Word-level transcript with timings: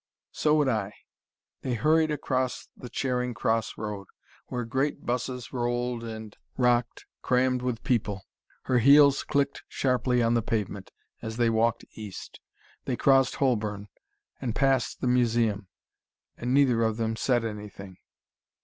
"So 0.31 0.55
would 0.55 0.67
I." 0.67 0.95
They 1.61 1.75
hurried 1.75 2.09
across 2.09 2.69
the 2.75 2.89
Charing 2.89 3.35
Cross 3.35 3.77
Road, 3.77 4.07
where 4.47 4.65
great 4.65 5.05
buses 5.05 5.53
rolled 5.53 6.03
and 6.03 6.35
rocked, 6.57 7.05
crammed 7.21 7.61
with 7.61 7.83
people. 7.83 8.23
Her 8.63 8.79
heels 8.79 9.21
clicked 9.23 9.61
sharply 9.67 10.23
on 10.23 10.33
the 10.33 10.41
pavement, 10.41 10.89
as 11.21 11.37
they 11.37 11.51
walked 11.51 11.85
east. 11.93 12.39
They 12.85 12.97
crossed 12.97 13.35
Holborn, 13.35 13.89
and 14.41 14.55
passed 14.55 15.01
the 15.01 15.07
Museum. 15.07 15.67
And 16.35 16.51
neither 16.51 16.81
of 16.81 16.97
them 16.97 17.15
said 17.15 17.45
anything. 17.45 17.97